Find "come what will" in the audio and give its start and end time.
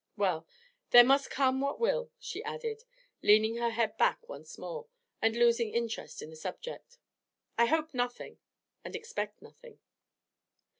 1.29-2.09